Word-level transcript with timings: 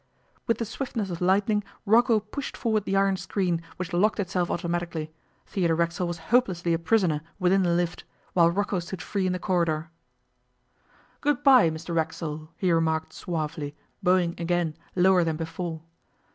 With 0.47 0.57
the 0.57 0.65
swiftness 0.65 1.11
of 1.11 1.21
lighting 1.21 1.63
Rocco 1.85 2.19
pushed 2.19 2.57
forward 2.57 2.85
the 2.85 2.95
iron 2.97 3.17
screen, 3.17 3.61
which 3.77 3.93
locked 3.93 4.19
itself 4.19 4.49
automatically. 4.49 5.13
Theodore 5.45 5.75
Racksole 5.75 6.07
was 6.07 6.17
hopelessly 6.33 6.73
a 6.73 6.79
prisoner 6.79 7.21
within 7.37 7.61
the 7.61 7.69
lift, 7.75 8.03
while 8.33 8.49
Rocco 8.49 8.79
stood 8.79 9.03
free 9.03 9.27
in 9.27 9.31
the 9.33 9.37
corridor. 9.37 9.91
'Good 11.21 11.43
bye, 11.43 11.69
Mr 11.69 11.93
Racksole,' 11.95 12.49
he 12.57 12.71
remarked 12.71 13.13
suavely, 13.13 13.75
bowing 14.01 14.33
again, 14.39 14.75
lower 14.95 15.23
than 15.23 15.35
before. 15.37 15.83